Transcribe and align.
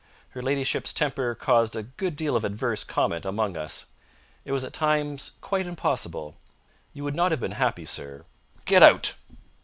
Her 0.29 0.41
ladyship's 0.41 0.93
temper 0.93 1.35
caused 1.35 1.75
a 1.75 1.83
good 1.83 2.15
deal 2.15 2.35
of 2.35 2.43
adverse 2.43 2.83
comment 2.83 3.23
among 3.23 3.55
us. 3.55 3.85
It 4.45 4.51
was 4.51 4.63
at 4.63 4.73
times 4.73 5.33
quite 5.41 5.67
impossible. 5.67 6.37
You 6.91 7.03
would 7.03 7.15
not 7.15 7.29
have 7.29 7.39
been 7.39 7.51
happy, 7.51 7.85
sir!" 7.85 8.25
"Get 8.65 8.81
out!" 8.81 9.13